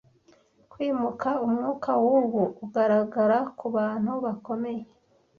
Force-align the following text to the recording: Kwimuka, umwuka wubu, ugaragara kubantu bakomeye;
Kwimuka, 0.71 1.29
umwuka 1.45 1.91
wubu, 2.03 2.43
ugaragara 2.65 3.37
kubantu 3.59 4.11
bakomeye; 4.25 4.83